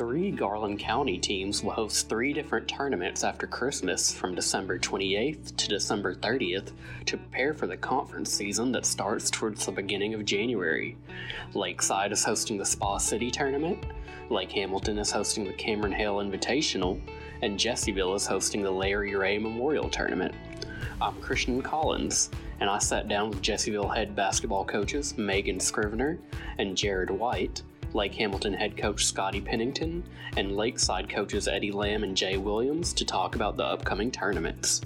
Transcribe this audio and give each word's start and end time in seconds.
three 0.00 0.30
Garland 0.30 0.78
County 0.78 1.18
teams 1.18 1.62
will 1.62 1.72
host 1.72 2.08
three 2.08 2.32
different 2.32 2.66
tournaments 2.66 3.22
after 3.22 3.46
Christmas 3.46 4.10
from 4.10 4.34
December 4.34 4.78
28th 4.78 5.54
to 5.56 5.68
December 5.68 6.14
30th 6.14 6.72
to 7.04 7.18
prepare 7.18 7.52
for 7.52 7.66
the 7.66 7.76
conference 7.76 8.32
season 8.32 8.72
that 8.72 8.86
starts 8.86 9.28
towards 9.28 9.66
the 9.66 9.72
beginning 9.72 10.14
of 10.14 10.24
January. 10.24 10.96
Lakeside 11.52 12.12
is 12.12 12.24
hosting 12.24 12.56
the 12.56 12.64
Spa 12.64 12.96
City 12.96 13.30
tournament, 13.30 13.84
Lake 14.30 14.50
Hamilton 14.52 14.98
is 14.98 15.10
hosting 15.10 15.44
the 15.44 15.52
Cameron 15.52 15.92
Hale 15.92 16.16
Invitational, 16.16 16.98
and 17.42 17.58
Jessieville 17.58 18.14
is 18.14 18.26
hosting 18.26 18.62
the 18.62 18.70
Larry 18.70 19.14
Ray 19.14 19.36
Memorial 19.36 19.90
Tournament. 19.90 20.34
I'm 21.02 21.20
Christian 21.20 21.60
Collins, 21.60 22.30
and 22.60 22.70
I 22.70 22.78
sat 22.78 23.06
down 23.06 23.28
with 23.28 23.42
Jessieville 23.42 23.94
head 23.94 24.16
basketball 24.16 24.64
coaches 24.64 25.18
Megan 25.18 25.60
Scrivener 25.60 26.18
and 26.56 26.74
Jared 26.74 27.10
White, 27.10 27.62
Lake 27.94 28.14
Hamilton 28.14 28.54
head 28.54 28.76
coach 28.76 29.04
Scotty 29.04 29.40
Pennington, 29.40 30.04
and 30.36 30.56
Lakeside 30.56 31.08
coaches 31.08 31.48
Eddie 31.48 31.72
Lamb 31.72 32.04
and 32.04 32.16
Jay 32.16 32.36
Williams 32.36 32.92
to 32.94 33.04
talk 33.04 33.34
about 33.34 33.56
the 33.56 33.64
upcoming 33.64 34.10
tournaments. 34.10 34.80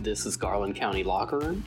This 0.00 0.26
is 0.26 0.36
Garland 0.36 0.76
County 0.76 1.04
Locker 1.04 1.38
Room, 1.38 1.64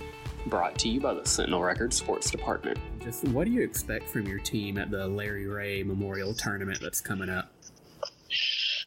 brought 0.47 0.77
to 0.79 0.89
you 0.89 0.99
by 0.99 1.13
the 1.13 1.25
Sentinel 1.25 1.61
Records 1.61 1.95
Sports 1.95 2.29
Department. 2.31 2.77
Justin, 3.01 3.33
what 3.33 3.45
do 3.45 3.51
you 3.51 3.61
expect 3.61 4.09
from 4.09 4.27
your 4.27 4.39
team 4.39 4.77
at 4.77 4.91
the 4.91 5.07
Larry 5.07 5.47
Ray 5.47 5.83
Memorial 5.83 6.33
Tournament 6.33 6.79
that's 6.81 7.01
coming 7.01 7.29
up? 7.29 7.51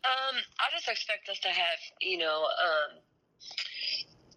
Um, 0.04 0.36
I 0.60 0.70
just 0.74 0.88
expect 0.88 1.28
us 1.28 1.38
to 1.40 1.48
have, 1.48 1.78
you 2.00 2.18
know, 2.18 2.44
um, 2.44 2.98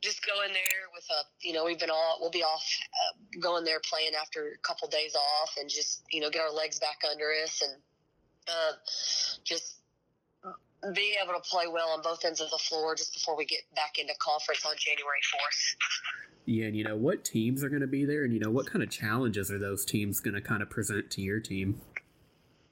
just 0.09 0.25
go 0.25 0.41
in 0.43 0.51
there 0.51 0.89
with 0.93 1.05
a, 1.11 1.21
you 1.45 1.53
know, 1.53 1.65
we've 1.65 1.79
been 1.79 1.91
all, 1.91 2.17
we'll 2.19 2.31
be 2.31 2.41
off, 2.41 2.65
uh, 2.93 3.39
going 3.39 3.63
there 3.63 3.79
playing 3.87 4.11
after 4.19 4.57
a 4.57 4.57
couple 4.67 4.87
days 4.87 5.15
off 5.15 5.55
and 5.59 5.69
just, 5.69 6.01
you 6.11 6.19
know, 6.19 6.29
get 6.29 6.41
our 6.41 6.51
legs 6.51 6.79
back 6.79 6.97
under 7.09 7.25
us 7.43 7.61
and 7.61 7.73
uh, 8.47 8.71
just 9.43 9.75
being 10.95 11.13
able 11.23 11.33
to 11.33 11.47
play 11.47 11.65
well 11.71 11.89
on 11.89 12.01
both 12.01 12.25
ends 12.25 12.41
of 12.41 12.49
the 12.49 12.57
floor 12.57 12.95
just 12.95 13.13
before 13.13 13.37
we 13.37 13.45
get 13.45 13.59
back 13.75 13.99
into 13.99 14.13
conference 14.19 14.65
on 14.65 14.73
January 14.77 15.19
4th. 15.31 15.75
Yeah, 16.45 16.65
and 16.65 16.75
you 16.75 16.83
know, 16.83 16.95
what 16.95 17.23
teams 17.23 17.63
are 17.63 17.69
going 17.69 17.81
to 17.81 17.87
be 17.87 18.05
there 18.05 18.23
and, 18.23 18.33
you 18.33 18.39
know, 18.39 18.49
what 18.49 18.65
kind 18.65 18.81
of 18.81 18.89
challenges 18.89 19.51
are 19.51 19.59
those 19.59 19.85
teams 19.85 20.19
going 20.19 20.33
to 20.33 20.41
kind 20.41 20.63
of 20.63 20.69
present 20.71 21.11
to 21.11 21.21
your 21.21 21.39
team? 21.39 21.81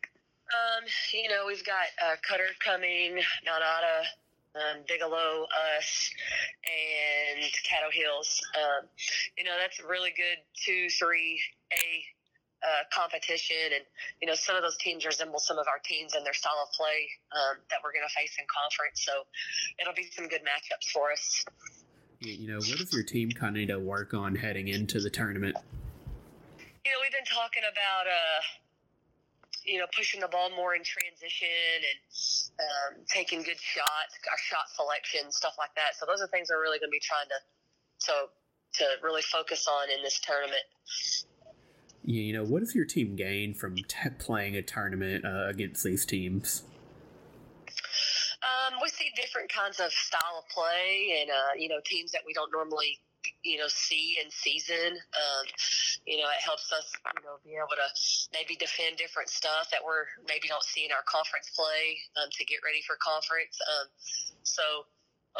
Um, 0.02 0.86
you 1.14 1.30
know, 1.30 1.44
we've 1.46 1.66
got 1.66 1.86
uh, 2.04 2.16
Cutter 2.28 2.48
coming, 2.64 3.18
Nanada, 3.46 4.06
um, 4.58 4.84
Bigelow, 4.88 5.46
us, 5.78 6.10
and 6.66 7.44
Caddo 7.64 7.92
Hills. 7.94 8.42
Um, 8.56 8.90
you 9.38 9.44
know, 9.44 9.56
that's 9.60 9.80
a 9.80 9.88
really 9.88 10.12
good 10.16 10.42
two, 10.66 10.90
three 10.90 11.40
A 11.74 11.86
uh, 12.66 12.84
competition, 12.92 13.70
and 13.76 13.86
you 14.22 14.28
know, 14.28 14.34
some 14.34 14.56
of 14.56 14.64
those 14.64 14.78
teams 14.78 15.06
resemble 15.06 15.40
some 15.40 15.58
of 15.58 15.68
our 15.68 15.80
teams 15.86 16.16
and 16.16 16.26
their 16.26 16.34
style 16.34 16.58
of 16.66 16.74
play 16.74 17.08
um, 17.32 17.58
that 17.70 17.80
we're 17.84 17.94
going 17.94 18.06
to 18.08 18.14
face 18.14 18.36
in 18.40 18.46
conference. 18.50 19.06
So 19.06 19.14
it'll 19.80 19.94
be 19.94 20.10
some 20.12 20.28
good 20.28 20.42
matchups 20.42 20.90
for 20.92 21.12
us. 21.12 21.46
You 22.20 22.50
know, 22.50 22.58
what 22.58 22.78
does 22.80 22.92
your 22.92 23.04
team 23.04 23.32
kind 23.32 23.56
of 23.56 23.60
need 23.62 23.70
to 23.70 23.80
work 23.80 24.14
on 24.14 24.34
heading 24.34 24.70
into 24.70 25.00
the 25.00 25.10
tournament? 25.10 25.56
You 26.84 26.92
know, 26.92 26.98
we've 27.02 27.14
been 27.14 27.30
talking 27.30 27.64
about. 27.70 28.08
Uh, 28.08 28.42
you 29.68 29.80
know, 29.80 29.86
pushing 29.96 30.22
the 30.22 30.30
ball 30.30 30.50
more 30.56 30.74
in 30.76 30.84
transition 30.84 31.52
and 31.84 32.00
um, 32.64 33.04
taking 33.12 33.44
good 33.44 33.60
shots, 33.60 34.16
our 34.32 34.40
shot 34.40 34.72
selection, 34.74 35.30
stuff 35.32 35.56
like 35.60 35.76
that. 35.76 36.00
So 36.00 36.06
those 36.08 36.22
are 36.22 36.28
things 36.28 36.48
we're 36.50 36.62
really 36.62 36.80
going 36.80 36.90
to 36.90 36.96
be 36.96 37.04
trying 37.04 37.28
to 37.28 37.40
to 38.08 38.14
to 38.80 38.86
really 39.04 39.22
focus 39.22 39.68
on 39.68 39.92
in 39.92 40.02
this 40.04 40.20
tournament. 40.20 40.64
Yeah, 42.04 42.22
you 42.22 42.34
know, 42.34 42.46
what 42.46 42.60
does 42.60 42.74
your 42.74 42.86
team 42.86 43.16
gain 43.16 43.54
from 43.54 43.76
t- 43.76 44.10
playing 44.18 44.56
a 44.56 44.62
tournament 44.62 45.26
uh, 45.26 45.48
against 45.50 45.84
these 45.84 46.06
teams? 46.06 46.64
Um, 48.40 48.80
we 48.82 48.88
see 48.88 49.12
different 49.16 49.52
kinds 49.52 49.80
of 49.80 49.92
style 49.92 50.40
of 50.40 50.48
play, 50.48 51.20
and 51.20 51.30
uh, 51.30 51.60
you 51.60 51.68
know, 51.68 51.80
teams 51.84 52.12
that 52.12 52.22
we 52.26 52.34
don't 52.34 52.52
normally 52.52 53.00
you 53.48 53.58
know 53.58 53.72
see 53.72 54.20
in 54.20 54.30
season. 54.30 55.00
Um, 55.16 55.46
you 56.06 56.20
know, 56.20 56.28
it 56.28 56.44
helps 56.44 56.72
us 56.76 56.92
you 57.16 57.24
know 57.24 57.40
be 57.48 57.56
able 57.56 57.80
to 57.80 57.90
maybe 58.36 58.60
defend 58.60 59.00
different 59.00 59.32
stuff 59.32 59.72
that 59.72 59.80
we're 59.80 60.12
maybe 60.28 60.52
don't 60.52 60.64
see 60.64 60.84
in 60.84 60.92
our 60.92 61.08
conference 61.08 61.50
play 61.56 61.96
um, 62.20 62.28
to 62.36 62.44
get 62.44 62.60
ready 62.68 62.84
for 62.84 63.00
conference. 63.00 63.56
Um, 63.64 63.88
so 64.44 64.64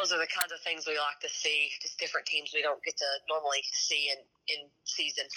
those 0.00 0.12
are 0.12 0.18
the 0.18 0.30
kinds 0.32 0.56
of 0.56 0.60
things 0.64 0.88
we 0.88 0.96
like 0.96 1.20
to 1.20 1.28
see. 1.28 1.68
Just 1.84 2.00
different 2.00 2.26
teams 2.26 2.56
we 2.56 2.62
don't 2.62 2.82
get 2.82 2.96
to 2.96 3.10
normally 3.28 3.60
see 3.72 4.08
in 4.08 4.20
in 4.48 4.66
season. 4.84 5.28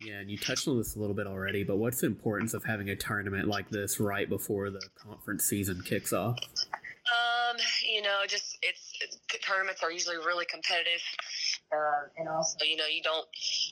Yeah, 0.00 0.20
and 0.20 0.30
you 0.30 0.36
touched 0.36 0.68
on 0.68 0.76
this 0.76 0.96
a 0.96 0.98
little 0.98 1.14
bit 1.14 1.26
already, 1.26 1.64
but 1.64 1.76
what's 1.76 2.00
the 2.00 2.06
importance 2.06 2.52
of 2.52 2.64
having 2.64 2.90
a 2.90 2.96
tournament 2.96 3.48
like 3.48 3.70
this 3.70 4.00
right 4.00 4.28
before 4.28 4.68
the 4.70 4.82
conference 4.98 5.44
season 5.44 5.80
kicks 5.82 6.12
off? 6.12 6.38
Um, 7.04 7.56
you 7.84 8.00
know, 8.00 8.24
just 8.26 8.56
it's, 8.62 8.92
it's 9.00 9.18
tournaments 9.44 9.82
are 9.82 9.92
usually 9.92 10.16
really 10.16 10.46
competitive, 10.46 11.02
uh, 11.70 12.08
and 12.16 12.28
also 12.28 12.64
you 12.64 12.76
know 12.76 12.86
you 12.86 13.02
don't 13.02 13.26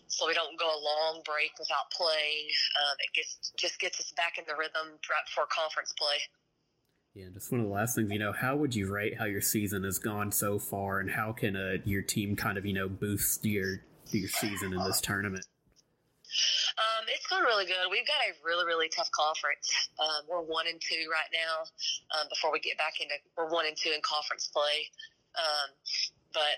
so 0.06 0.26
we 0.26 0.34
don't 0.34 0.58
go 0.58 0.66
a 0.66 0.80
long 0.84 1.22
break 1.24 1.52
without 1.58 1.90
playing. 1.90 2.52
Um, 2.76 2.96
it 3.00 3.14
gets 3.14 3.52
just 3.56 3.80
gets 3.80 3.98
us 4.00 4.12
back 4.16 4.36
in 4.36 4.44
the 4.46 4.52
rhythm 4.52 5.00
right 5.08 5.24
before 5.24 5.46
conference 5.48 5.94
play. 5.96 6.20
Yeah, 7.14 7.26
just 7.32 7.52
one 7.52 7.60
of 7.60 7.66
the 7.66 7.72
last 7.72 7.94
things, 7.94 8.10
you 8.10 8.18
know, 8.18 8.32
how 8.32 8.56
would 8.56 8.74
you 8.74 8.90
rate 8.90 9.18
how 9.18 9.26
your 9.26 9.42
season 9.42 9.84
has 9.84 9.98
gone 9.98 10.32
so 10.32 10.58
far, 10.58 10.98
and 10.98 11.10
how 11.10 11.32
can 11.32 11.56
uh, 11.56 11.76
your 11.84 12.02
team 12.02 12.36
kind 12.36 12.56
of, 12.56 12.64
you 12.64 12.72
know, 12.72 12.88
boost 12.88 13.44
your 13.44 13.80
your 14.10 14.28
season 14.28 14.72
in 14.72 14.84
this 14.84 15.00
tournament? 15.00 15.46
Um, 16.78 17.04
it's 17.12 17.26
going 17.26 17.44
really 17.44 17.66
good. 17.66 17.76
We've 17.90 18.06
got 18.06 18.20
a 18.24 18.32
really, 18.44 18.64
really 18.64 18.88
tough 18.88 19.10
conference. 19.12 19.68
Um, 20.00 20.24
we're 20.28 20.42
one 20.42 20.66
and 20.66 20.80
two 20.80 21.08
right 21.10 21.28
now. 21.32 21.68
Um, 22.16 22.28
before 22.28 22.52
we 22.52 22.60
get 22.60 22.78
back 22.78 23.00
into, 23.00 23.14
we're 23.36 23.52
one 23.52 23.66
and 23.66 23.76
two 23.76 23.92
in 23.92 24.00
conference 24.00 24.48
play. 24.48 24.88
Um, 25.36 25.68
but 26.32 26.56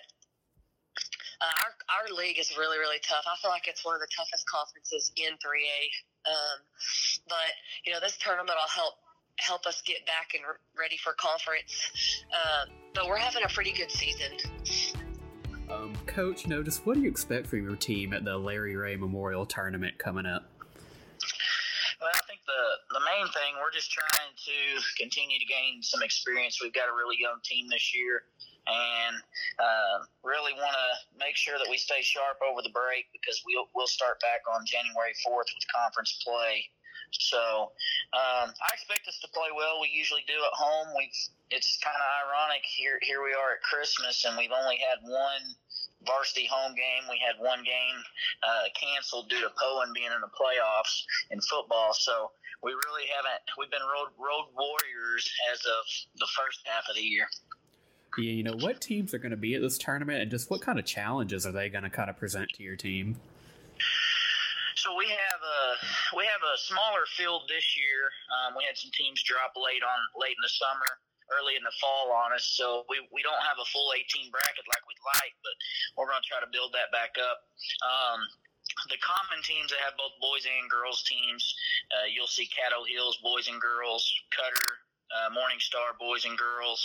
uh, 1.42 1.54
our 1.66 1.72
our 1.90 2.06
league 2.14 2.38
is 2.38 2.54
really, 2.56 2.78
really 2.78 3.02
tough. 3.02 3.26
I 3.26 3.34
feel 3.42 3.50
like 3.50 3.66
it's 3.66 3.84
one 3.84 3.94
of 3.94 4.00
the 4.00 4.10
toughest 4.14 4.46
conferences 4.46 5.10
in 5.16 5.34
3A. 5.38 5.80
Um, 6.24 6.58
but 7.28 7.50
you 7.84 7.92
know, 7.92 8.00
this 8.00 8.16
tournament 8.16 8.54
will 8.54 8.70
help 8.70 8.94
help 9.38 9.66
us 9.66 9.82
get 9.82 10.06
back 10.06 10.30
and 10.34 10.42
re- 10.46 10.62
ready 10.78 10.96
for 10.96 11.12
conference. 11.14 11.74
Um, 12.30 12.70
but 12.94 13.08
we're 13.08 13.18
having 13.18 13.42
a 13.42 13.48
pretty 13.48 13.72
good 13.72 13.90
season. 13.90 14.30
Coach, 16.06 16.46
notice 16.46 16.84
what 16.84 16.94
do 16.94 17.02
you 17.02 17.08
expect 17.08 17.46
from 17.46 17.62
your 17.62 17.76
team 17.76 18.12
at 18.12 18.24
the 18.24 18.36
Larry 18.36 18.76
Ray 18.76 18.96
Memorial 18.96 19.46
Tournament 19.46 19.98
coming 19.98 20.26
up? 20.26 20.48
Well, 22.00 22.10
I 22.12 22.20
think 22.28 22.40
the 22.46 22.98
the 22.98 23.02
main 23.04 23.26
thing 23.32 23.56
we're 23.60 23.72
just 23.72 23.90
trying 23.90 24.32
to 24.36 24.56
continue 25.00 25.38
to 25.38 25.44
gain 25.46 25.82
some 25.82 26.02
experience. 26.02 26.60
We've 26.62 26.74
got 26.74 26.88
a 26.88 26.94
really 26.94 27.16
young 27.18 27.40
team 27.44 27.68
this 27.68 27.94
year, 27.94 28.24
and 28.66 29.16
uh, 29.58 30.04
really 30.22 30.52
want 30.54 30.76
to 30.76 30.88
make 31.18 31.36
sure 31.36 31.58
that 31.58 31.68
we 31.68 31.78
stay 31.78 32.02
sharp 32.02 32.38
over 32.44 32.60
the 32.62 32.74
break 32.74 33.08
because 33.12 33.42
we'll 33.46 33.66
we'll 33.74 33.90
start 33.90 34.20
back 34.20 34.44
on 34.46 34.66
January 34.66 35.14
fourth 35.24 35.48
with 35.54 35.64
conference 35.72 36.20
play. 36.22 36.68
So 37.12 37.70
um, 38.12 38.50
I 38.50 38.70
expect 38.74 39.06
us 39.06 39.18
to 39.22 39.28
play 39.30 39.48
well. 39.54 39.80
We 39.80 39.90
usually 39.92 40.24
do 40.26 40.34
at 40.34 40.54
home. 40.54 40.94
We've 40.96 41.14
it's 41.50 41.78
kind 41.82 41.94
of 41.94 42.04
ironic 42.26 42.64
here. 42.66 42.98
Here 43.02 43.22
we 43.22 43.32
are 43.32 43.56
at 43.58 43.62
Christmas, 43.62 44.24
and 44.24 44.36
we've 44.36 44.54
only 44.54 44.76
had 44.76 44.98
one 45.02 45.44
varsity 46.06 46.48
home 46.50 46.74
game. 46.74 47.04
We 47.10 47.20
had 47.20 47.36
one 47.42 47.64
game 47.64 47.98
uh, 48.42 48.68
canceled 48.78 49.28
due 49.28 49.40
to 49.40 49.50
Poyen 49.56 49.92
being 49.94 50.12
in 50.12 50.20
the 50.20 50.32
playoffs 50.32 51.04
in 51.30 51.40
football. 51.40 51.92
So 51.94 52.30
we 52.62 52.72
really 52.72 53.08
haven't. 53.12 53.42
We've 53.58 53.70
been 53.70 53.84
road 53.84 54.12
road 54.18 54.48
warriors 54.56 55.28
as 55.52 55.60
of 55.64 55.84
the 56.16 56.28
first 56.36 56.60
half 56.64 56.84
of 56.88 56.96
the 56.96 57.02
year. 57.02 57.26
Yeah, 58.16 58.30
you 58.30 58.44
know 58.44 58.56
what 58.56 58.80
teams 58.80 59.12
are 59.12 59.18
going 59.18 59.34
to 59.34 59.40
be 59.40 59.54
at 59.54 59.60
this 59.60 59.76
tournament, 59.76 60.22
and 60.22 60.30
just 60.30 60.50
what 60.50 60.62
kind 60.62 60.78
of 60.78 60.84
challenges 60.84 61.46
are 61.46 61.52
they 61.52 61.68
going 61.68 61.82
to 61.82 61.90
kind 61.90 62.08
of 62.08 62.16
present 62.16 62.48
to 62.54 62.62
your 62.62 62.76
team? 62.76 63.16
So 64.76 64.94
we 64.96 65.06
have 65.06 65.40
a 65.42 66.16
we 66.16 66.24
have 66.24 66.42
a 66.44 66.54
smaller 66.58 67.08
field 67.16 67.42
this 67.48 67.76
year. 67.76 68.06
Um, 68.30 68.54
we 68.56 68.64
had 68.64 68.78
some 68.78 68.90
teams 68.94 69.22
drop 69.24 69.52
late 69.56 69.82
on 69.82 69.98
late 70.20 70.36
in 70.36 70.42
the 70.42 70.52
summer 70.52 71.00
early 71.32 71.56
in 71.56 71.64
the 71.64 71.74
fall 71.80 72.12
on 72.12 72.32
us. 72.34 72.44
So 72.56 72.84
we, 72.88 73.00
we 73.12 73.24
don't 73.24 73.40
have 73.44 73.56
a 73.60 73.66
full 73.72 73.92
18 73.96 74.28
bracket 74.28 74.66
like 74.68 74.84
we'd 74.84 75.00
like, 75.20 75.34
but 75.40 75.54
we're 75.96 76.10
going 76.10 76.20
to 76.20 76.28
try 76.28 76.40
to 76.42 76.50
build 76.50 76.76
that 76.76 76.92
back 76.92 77.16
up. 77.16 77.48
Um, 77.80 78.20
the 78.90 79.00
common 79.00 79.40
teams 79.44 79.70
that 79.70 79.80
have 79.84 79.94
both 79.96 80.16
boys 80.18 80.44
and 80.48 80.66
girls 80.68 81.04
teams, 81.04 81.42
uh, 81.94 82.08
you'll 82.10 82.30
see 82.30 82.48
Caddo 82.50 82.82
Hills 82.88 83.20
boys 83.22 83.46
and 83.48 83.60
girls, 83.60 84.02
Cutter, 84.34 84.84
uh, 85.14 85.30
Morning 85.30 85.60
Star 85.60 85.94
boys 86.00 86.24
and 86.24 86.34
girls, 86.34 86.80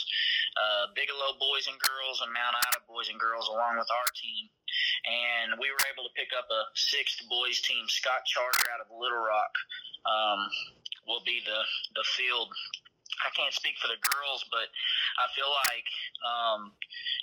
uh, 0.60 0.92
Bigelow 0.94 1.40
boys 1.40 1.66
and 1.66 1.80
girls, 1.82 2.22
and 2.22 2.30
Mount 2.30 2.56
Ida 2.56 2.86
boys 2.86 3.10
and 3.10 3.18
girls, 3.18 3.50
along 3.50 3.80
with 3.80 3.90
our 3.90 4.10
team. 4.14 4.52
And 5.08 5.58
we 5.58 5.72
were 5.72 5.82
able 5.90 6.06
to 6.06 6.14
pick 6.14 6.30
up 6.36 6.46
a 6.52 6.62
sixth 6.76 7.24
boys 7.26 7.64
team. 7.64 7.90
Scott 7.90 8.28
Charter 8.30 8.70
out 8.76 8.84
of 8.86 8.92
Little 8.94 9.24
Rock 9.24 9.54
um, 10.06 10.40
will 11.08 11.24
be 11.26 11.42
the 11.42 11.62
the 11.96 12.06
field 12.14 12.54
I 13.25 13.30
can't 13.36 13.54
speak 13.54 13.75
for 13.80 13.92
the 13.92 14.00
girls, 14.00 14.45
but 14.48 14.68
I 15.19 15.27
feel 15.36 15.50
like 15.50 15.88
um, 16.24 16.71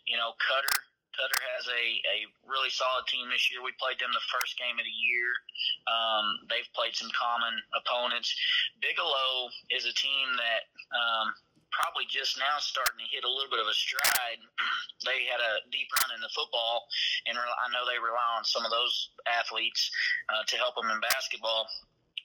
you 0.04 0.16
know 0.16 0.36
Cutter 0.40 0.76
Cutter 1.16 1.40
has 1.56 1.64
a, 1.72 1.84
a 2.12 2.18
really 2.44 2.68
solid 2.68 3.08
team 3.08 3.32
this 3.32 3.48
year. 3.48 3.64
We 3.64 3.72
played 3.80 3.96
them 3.96 4.12
the 4.12 4.28
first 4.28 4.60
game 4.60 4.76
of 4.76 4.84
the 4.84 4.98
year. 5.08 5.32
Um, 5.88 6.44
they've 6.52 6.68
played 6.76 6.92
some 6.92 7.08
common 7.16 7.56
opponents. 7.72 8.28
Bigelow 8.84 9.48
is 9.72 9.88
a 9.88 9.96
team 9.96 10.36
that 10.36 10.68
um, 10.92 11.32
probably 11.72 12.04
just 12.08 12.36
now 12.36 12.60
starting 12.60 13.00
to 13.00 13.08
hit 13.08 13.24
a 13.24 13.32
little 13.32 13.48
bit 13.48 13.64
of 13.64 13.68
a 13.68 13.76
stride. 13.76 14.40
they 15.08 15.24
had 15.24 15.40
a 15.40 15.64
deep 15.72 15.88
run 16.04 16.12
in 16.12 16.20
the 16.20 16.32
football, 16.36 16.84
and 17.24 17.40
I 17.40 17.66
know 17.72 17.88
they 17.88 17.96
rely 17.96 18.36
on 18.36 18.44
some 18.44 18.68
of 18.68 18.70
those 18.70 19.16
athletes 19.24 19.88
uh, 20.28 20.44
to 20.44 20.54
help 20.60 20.76
them 20.76 20.92
in 20.92 21.00
basketball. 21.00 21.64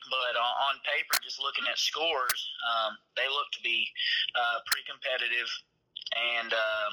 But 0.09 0.33
on 0.39 0.81
paper, 0.81 1.13
just 1.21 1.37
looking 1.37 1.65
at 1.69 1.77
scores, 1.77 2.41
um, 2.65 2.97
they 3.13 3.29
look 3.29 3.47
to 3.53 3.61
be 3.61 3.85
uh, 4.33 4.59
pretty 4.65 4.83
competitive. 4.89 5.47
And 6.11 6.51
uh, 6.51 6.87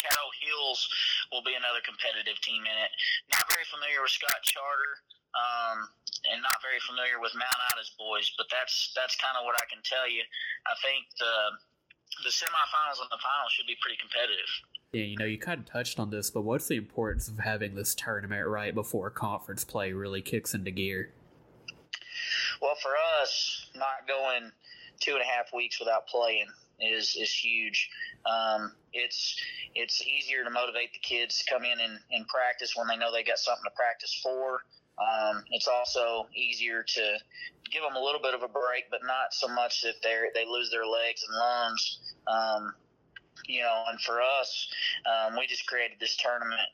Caddo 0.00 0.26
Hills 0.40 0.80
will 1.30 1.44
be 1.44 1.54
another 1.54 1.82
competitive 1.84 2.38
team 2.40 2.64
in 2.64 2.76
it. 2.78 2.90
Not 3.34 3.46
very 3.50 3.66
familiar 3.68 4.00
with 4.02 4.14
Scott 4.14 4.40
Charter, 4.42 5.02
um, 5.34 5.90
and 6.30 6.40
not 6.42 6.62
very 6.62 6.80
familiar 6.82 7.20
with 7.20 7.34
Mount 7.34 7.60
Ida's 7.74 7.92
boys, 7.98 8.30
but 8.38 8.46
that's 8.50 8.94
that's 8.94 9.14
kind 9.18 9.36
of 9.36 9.44
what 9.44 9.58
I 9.58 9.66
can 9.66 9.82
tell 9.82 10.06
you. 10.08 10.22
I 10.66 10.74
think 10.80 11.06
the 11.18 11.34
the 12.24 12.32
semifinals 12.32 13.02
and 13.02 13.10
the 13.12 13.20
finals 13.20 13.52
should 13.52 13.68
be 13.68 13.76
pretty 13.82 13.98
competitive. 14.00 14.50
Yeah, 14.92 15.04
you 15.04 15.16
know, 15.18 15.28
you 15.28 15.38
kind 15.38 15.60
of 15.60 15.66
touched 15.66 16.00
on 16.00 16.10
this, 16.10 16.30
but 16.30 16.42
what's 16.42 16.66
the 16.66 16.76
importance 16.76 17.28
of 17.28 17.38
having 17.38 17.74
this 17.74 17.94
tournament 17.94 18.46
right 18.48 18.74
before 18.74 19.10
conference 19.10 19.62
play 19.62 19.92
really 19.92 20.22
kicks 20.22 20.54
into 20.54 20.70
gear? 20.70 21.12
Well, 22.60 22.74
for 22.82 22.92
us, 23.22 23.70
not 23.74 24.06
going 24.06 24.50
two 25.00 25.12
and 25.12 25.22
a 25.22 25.24
half 25.24 25.52
weeks 25.54 25.78
without 25.78 26.06
playing 26.06 26.46
is 26.80 27.16
is 27.20 27.32
huge. 27.32 27.90
Um, 28.26 28.72
it's 28.92 29.36
it's 29.74 30.02
easier 30.06 30.44
to 30.44 30.50
motivate 30.50 30.92
the 30.92 30.98
kids 31.00 31.38
to 31.38 31.52
come 31.52 31.64
in 31.64 31.80
and, 31.80 31.98
and 32.10 32.26
practice 32.28 32.74
when 32.76 32.88
they 32.88 32.96
know 32.96 33.12
they 33.12 33.22
got 33.22 33.38
something 33.38 33.64
to 33.64 33.74
practice 33.76 34.18
for. 34.22 34.62
Um, 34.98 35.44
it's 35.50 35.68
also 35.68 36.26
easier 36.34 36.82
to 36.82 37.18
give 37.70 37.82
them 37.82 37.94
a 37.94 38.02
little 38.02 38.20
bit 38.20 38.34
of 38.34 38.42
a 38.42 38.48
break, 38.48 38.90
but 38.90 39.00
not 39.04 39.32
so 39.32 39.48
much 39.48 39.82
that 39.82 39.94
they 40.02 40.16
they 40.34 40.44
lose 40.46 40.70
their 40.70 40.86
legs 40.86 41.24
and 41.28 41.36
lungs. 41.36 41.98
Um, 42.26 42.74
you 43.46 43.62
know, 43.62 43.84
and 43.88 44.00
for 44.00 44.20
us, 44.20 44.68
um, 45.06 45.36
we 45.38 45.46
just 45.46 45.66
created 45.66 45.98
this 46.00 46.16
tournament. 46.16 46.68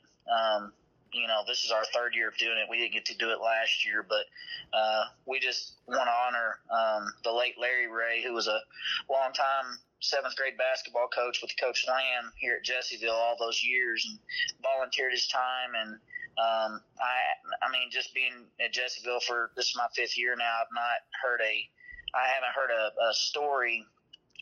You 1.15 1.27
know, 1.27 1.43
this 1.47 1.63
is 1.63 1.71
our 1.71 1.85
third 1.93 2.13
year 2.13 2.27
of 2.27 2.37
doing 2.37 2.57
it. 2.59 2.67
We 2.69 2.77
didn't 2.77 2.91
get 2.91 3.05
to 3.05 3.17
do 3.17 3.31
it 3.31 3.39
last 3.39 3.85
year, 3.85 4.05
but 4.07 4.27
uh, 4.75 5.05
we 5.25 5.39
just 5.39 5.79
want 5.87 6.07
to 6.07 6.11
honor 6.11 6.59
um, 6.67 7.07
the 7.23 7.31
late 7.31 7.55
Larry 7.57 7.87
Ray, 7.87 8.21
who 8.21 8.33
was 8.33 8.47
a 8.47 8.59
long 9.09 9.31
time 9.31 9.79
seventh 10.01 10.35
grade 10.35 10.57
basketball 10.57 11.07
coach 11.07 11.39
with 11.41 11.51
Coach 11.59 11.85
Lamb 11.87 12.33
here 12.35 12.59
at 12.59 12.65
Jessieville 12.65 13.15
all 13.15 13.37
those 13.39 13.63
years 13.63 14.05
and 14.09 14.19
volunteered 14.61 15.13
his 15.13 15.27
time. 15.27 15.71
And 15.79 15.93
um, 16.35 16.81
I, 16.99 17.15
I 17.63 17.71
mean, 17.71 17.89
just 17.89 18.13
being 18.13 18.51
at 18.59 18.73
Jessieville 18.73 19.23
for 19.23 19.51
this 19.55 19.69
is 19.69 19.75
my 19.77 19.87
fifth 19.95 20.17
year 20.17 20.35
now, 20.35 20.51
I've 20.61 20.75
not 20.75 20.99
heard 21.23 21.39
a, 21.39 21.55
I 22.11 22.27
haven't 22.27 22.53
heard 22.53 22.71
a, 22.75 22.91
a 23.09 23.13
story 23.13 23.87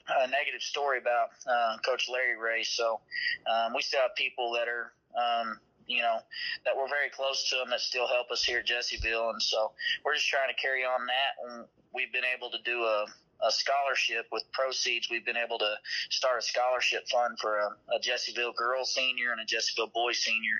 a 0.10 0.28
negative 0.28 0.62
story 0.62 0.98
about 0.98 1.30
uh, 1.48 1.78
Coach 1.86 2.10
Larry 2.12 2.36
Ray. 2.36 2.64
So 2.64 3.00
um, 3.48 3.74
we 3.74 3.81
still 3.81 4.02
have 4.02 4.16
people 4.16 4.52
that 4.54 4.68
are 4.68 4.92
um, 5.16 5.60
you 5.88 6.01
know, 6.01 6.19
that 6.65 6.75
we're 6.75 6.88
very 6.88 7.09
close 7.09 7.50
to 7.50 7.56
them 7.57 7.69
that 7.69 7.80
still 7.80 8.07
help 8.07 8.31
us 8.31 8.44
here 8.44 8.59
at 8.59 8.68
Jessieville. 8.68 9.31
And 9.31 9.41
so 9.41 9.71
we're 10.03 10.15
just 10.15 10.27
trying 10.27 10.50
to 10.50 10.62
carry 10.62 10.83
on 10.83 11.06
that. 11.07 11.31
And 11.47 11.65
we've 11.94 12.12
been 12.12 12.25
able 12.25 12.50
to 12.51 12.57
do 12.63 12.83
a, 12.83 13.06
a 13.44 13.51
scholarship 13.51 14.27
with 14.31 14.44
proceeds. 14.51 15.09
We've 15.09 15.25
been 15.25 15.38
able 15.38 15.59
to 15.59 15.75
start 16.09 16.39
a 16.39 16.41
scholarship 16.41 17.07
fund 17.09 17.38
for 17.39 17.57
a, 17.59 17.69
a 17.95 18.00
Jessieville 18.00 18.56
girl 18.56 18.85
senior 18.85 19.31
and 19.31 19.41
a 19.41 19.45
Jessieville 19.45 19.91
boy 19.94 20.13
senior 20.13 20.57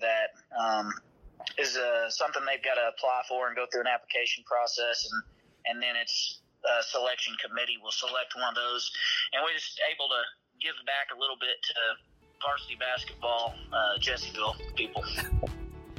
that 0.00 0.36
um, 0.54 0.92
is 1.58 1.76
uh, 1.76 2.10
something 2.10 2.42
they've 2.46 2.62
got 2.62 2.74
to 2.74 2.88
apply 2.94 3.22
for 3.28 3.48
and 3.48 3.56
go 3.56 3.66
through 3.72 3.82
an 3.82 3.92
application 3.92 4.44
process. 4.46 5.08
And, 5.10 5.22
and 5.66 5.82
then 5.82 5.96
it's 6.00 6.40
a 6.64 6.82
selection 6.84 7.34
committee 7.40 7.80
will 7.82 7.94
select 7.94 8.36
one 8.36 8.48
of 8.48 8.54
those. 8.54 8.92
And 9.32 9.42
we're 9.42 9.56
just 9.56 9.80
able 9.88 10.08
to 10.08 10.22
give 10.60 10.76
back 10.84 11.08
a 11.08 11.18
little 11.18 11.40
bit 11.40 11.56
to 11.72 11.74
varsity 12.42 12.76
basketball, 12.76 13.54
uh, 13.72 13.98
Jessieville 13.98 14.56
people. 14.74 15.04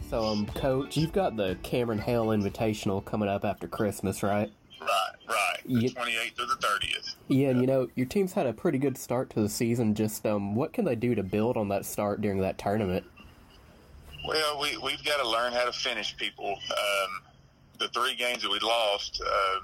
So, 0.09 0.25
um, 0.25 0.45
Coach, 0.47 0.97
you've 0.97 1.13
got 1.13 1.38
the 1.38 1.57
Cameron 1.63 1.99
Hale 1.99 2.27
Invitational 2.27 3.03
coming 3.03 3.29
up 3.29 3.45
after 3.45 3.67
Christmas, 3.67 4.23
right? 4.23 4.51
Right, 4.81 4.88
right. 5.29 5.57
The 5.65 5.89
twenty 5.89 6.17
eighth 6.17 6.38
to 6.38 6.45
the 6.45 6.55
thirtieth. 6.55 7.15
Yeah, 7.27 7.49
and 7.49 7.61
you 7.61 7.67
know 7.67 7.88
your 7.95 8.07
team's 8.07 8.33
had 8.33 8.47
a 8.47 8.53
pretty 8.53 8.79
good 8.79 8.97
start 8.97 9.29
to 9.31 9.41
the 9.41 9.49
season. 9.49 9.93
Just 9.93 10.25
um, 10.25 10.55
what 10.55 10.73
can 10.73 10.85
they 10.85 10.95
do 10.95 11.13
to 11.15 11.23
build 11.23 11.55
on 11.55 11.69
that 11.69 11.85
start 11.85 12.21
during 12.21 12.39
that 12.41 12.57
tournament? 12.57 13.05
Well, 14.27 14.59
we 14.59 14.77
we've 14.77 15.03
got 15.03 15.21
to 15.21 15.29
learn 15.29 15.53
how 15.53 15.65
to 15.65 15.71
finish 15.71 16.17
people. 16.17 16.49
Um, 16.49 17.21
the 17.77 17.88
three 17.89 18.15
games 18.15 18.41
that 18.41 18.51
we 18.51 18.59
lost, 18.59 19.21
uh, 19.25 19.59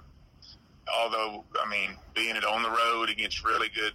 although 0.96 1.44
I 1.62 1.70
mean, 1.70 1.96
being 2.14 2.36
it 2.36 2.46
on 2.46 2.62
the 2.62 2.70
road 2.70 3.10
against 3.10 3.44
really 3.44 3.70
good 3.70 3.94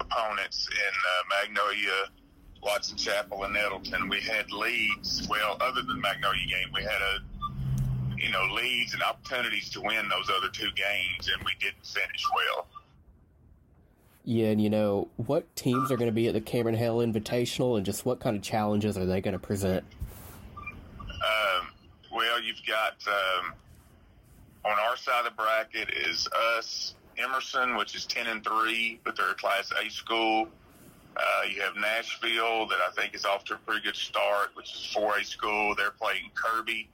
opponents 0.00 0.68
in 0.68 0.94
uh, 0.94 1.44
Magnolia, 1.44 2.06
Watson 2.62 2.96
Chapel, 2.96 3.44
and 3.44 3.54
Nettleton. 3.54 4.08
We 4.08 4.20
had 4.20 4.50
leads. 4.52 5.26
Well, 5.28 5.56
other 5.60 5.82
than 5.82 5.96
the 5.96 6.02
Magnolia 6.02 6.46
game, 6.46 6.68
we 6.74 6.82
had 6.82 7.00
a 7.00 7.18
you 8.16 8.30
know 8.30 8.46
leads 8.54 8.92
and 8.92 9.02
opportunities 9.02 9.70
to 9.70 9.80
win 9.80 10.08
those 10.08 10.30
other 10.36 10.48
two 10.52 10.70
games, 10.74 11.28
and 11.34 11.42
we 11.44 11.52
didn't 11.58 11.84
finish 11.84 12.24
well. 12.34 12.66
Yeah, 14.24 14.48
and 14.48 14.62
you 14.62 14.68
know 14.68 15.08
what 15.16 15.54
teams 15.56 15.90
are 15.90 15.96
going 15.96 16.08
to 16.08 16.14
be 16.14 16.28
at 16.28 16.34
the 16.34 16.40
Cameron 16.40 16.74
Hale 16.74 16.98
Invitational, 16.98 17.76
and 17.76 17.86
just 17.86 18.04
what 18.04 18.20
kind 18.20 18.36
of 18.36 18.42
challenges 18.42 18.98
are 18.98 19.06
they 19.06 19.20
going 19.20 19.32
to 19.32 19.38
present? 19.38 19.84
Um, 20.98 21.68
well, 22.12 22.40
you've 22.40 22.60
got 22.66 22.96
um, 23.08 23.54
on 24.64 24.78
our 24.78 24.96
side 24.96 25.24
of 25.24 25.24
the 25.24 25.30
bracket 25.30 25.88
is 25.90 26.28
us, 26.56 26.94
Emerson, 27.16 27.76
which 27.76 27.94
is 27.94 28.04
ten 28.04 28.26
and 28.26 28.44
three, 28.44 29.00
but 29.04 29.16
they're 29.16 29.30
a 29.30 29.34
Class 29.34 29.72
A 29.82 29.88
school. 29.90 30.48
Uh, 31.16 31.42
you 31.52 31.60
have 31.60 31.74
Nashville 31.76 32.66
that 32.68 32.78
I 32.80 32.90
think 32.96 33.14
is 33.14 33.24
off 33.24 33.44
to 33.44 33.54
a 33.54 33.56
pretty 33.58 33.82
good 33.82 33.96
start, 33.96 34.50
which 34.54 34.72
is 34.72 34.94
4A 34.96 35.24
school. 35.24 35.74
They're 35.76 35.90
playing 35.90 36.30
Kirby, 36.34 36.88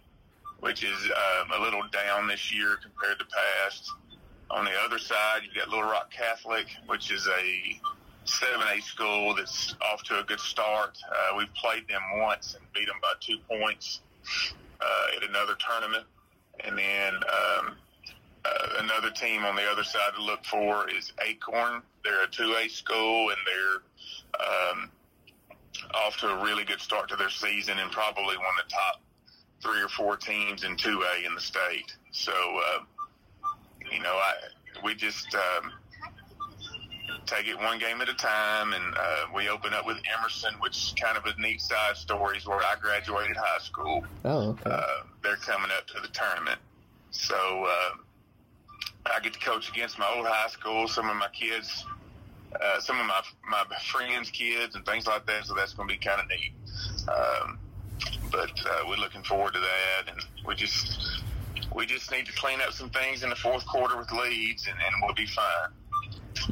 which 0.61 0.85
is 0.85 0.99
um, 1.05 1.61
a 1.61 1.63
little 1.63 1.83
down 1.93 2.27
this 2.27 2.53
year 2.53 2.79
compared 2.83 3.19
to 3.19 3.27
past. 3.27 3.93
On 4.51 4.65
the 4.65 4.73
other 4.85 4.99
side, 4.99 5.41
you've 5.45 5.55
got 5.55 5.69
Little 5.69 5.91
Rock 5.91 6.11
Catholic, 6.11 6.67
which 6.87 7.11
is 7.11 7.27
a 7.27 7.81
7A 8.27 8.83
school 8.83 9.35
that's 9.35 9.75
off 9.81 10.03
to 10.05 10.21
a 10.21 10.25
good 10.25 10.41
start. 10.41 10.99
Uh, 11.11 11.37
we've 11.37 11.53
played 11.55 11.87
them 11.89 12.03
once 12.17 12.55
and 12.55 12.65
beat 12.73 12.87
them 12.87 12.97
by 13.03 13.13
two 13.21 13.39
points 13.49 14.01
uh, 14.81 15.17
at 15.17 15.29
another 15.29 15.57
tournament. 15.59 16.05
And 16.65 16.79
then 16.79 17.15
um, 17.15 17.77
uh, 18.47 18.83
another 18.83 19.11
team 19.11 19.45
on 19.45 19.57
the 19.57 19.65
other 19.71 19.85
side 19.85 20.15
to 20.17 20.23
look 20.23 20.45
for 20.45 20.89
is 20.91 21.13
Acorn. 21.25 21.83
They're 22.05 22.25
a 22.25 22.29
2A 22.29 22.71
school 22.71 23.31
and 23.31 23.39
they're 23.47 24.41
um, 24.47 24.91
off 25.95 26.17
to 26.19 26.29
a 26.29 26.45
really 26.45 26.65
good 26.65 26.81
start 26.81 27.09
to 27.11 27.17
their 27.17 27.31
season 27.31 27.79
and 27.79 27.91
probably 27.91 28.37
one 28.37 28.47
of 28.59 28.69
the 28.69 28.73
top 28.73 29.01
three 29.63 29.83
or 29.83 29.89
four 29.89 30.17
teams 30.17 30.65
in 30.65 30.77
2A 30.77 31.27
in 31.27 31.35
the 31.35 31.41
state. 31.41 31.95
So, 32.13 32.33
uh, 32.33 32.79
you 33.91 34.01
know, 34.01 34.15
I 34.15 34.33
we 34.85 34.95
just 34.95 35.35
um, 35.35 35.73
take 37.25 37.47
it 37.47 37.57
one 37.57 37.79
game 37.79 38.01
at 38.01 38.09
a 38.09 38.15
time, 38.15 38.73
and 38.73 38.95
uh, 38.97 39.27
we 39.35 39.49
open 39.49 39.73
up 39.73 39.87
with 39.87 39.99
Emerson, 40.19 40.55
which 40.61 40.77
is 40.77 40.95
kind 41.01 41.17
of 41.17 41.25
a 41.27 41.41
neat 41.41 41.61
side 41.61 41.97
story. 41.97 42.37
Is 42.37 42.47
where 42.47 42.59
I 42.59 42.75
graduated 42.81 43.37
high 43.37 43.59
school. 43.59 44.05
Oh, 44.25 44.51
okay. 44.51 44.71
Uh, 44.71 45.05
they're 45.23 45.37
coming 45.37 45.71
up 45.77 45.87
to 45.89 46.01
the 46.01 46.09
tournament, 46.09 46.59
so 47.11 47.67
uh, 47.67 47.97
I 49.15 49.21
get 49.21 49.33
to 49.35 49.39
coach 49.39 49.69
against 49.69 49.99
my 49.99 50.11
old 50.17 50.27
high 50.27 50.49
school, 50.49 50.89
some 50.89 51.09
of 51.09 51.17
my 51.17 51.29
kids, 51.29 51.85
uh, 52.55 52.81
some 52.81 52.99
of 52.99 53.07
my 53.07 53.21
my 53.49 53.65
friends' 53.79 54.31
kids, 54.31 54.75
and 54.75 54.85
things 54.85 55.07
like 55.07 55.27
that. 55.27 55.47
So 55.47 55.55
that's 55.55 55.75
going 55.75 55.89
to 55.89 55.95
be 55.95 55.99
kind 55.99 56.21
of 56.21 56.29
neat. 56.29 56.53
Um, 57.09 57.59
but 58.31 58.51
uh, 58.67 58.85
we're 58.89 58.97
looking 58.97 59.23
forward 59.23 59.55
to 59.55 59.61
that, 59.61 60.13
and 60.13 60.25
we 60.47 60.55
just 60.55 61.23
we 61.75 61.87
just 61.87 62.11
need 62.11 62.27
to 62.27 62.33
clean 62.33 62.61
up 62.61 62.73
some 62.73 62.91
things 62.91 63.23
in 63.23 63.31
the 63.31 63.37
fourth 63.37 63.67
quarter 63.67 63.97
with 63.97 64.11
leads, 64.13 64.67
and, 64.67 64.77
and 64.77 64.95
we'll 65.03 65.15
be 65.15 65.27
fine. 65.27 65.71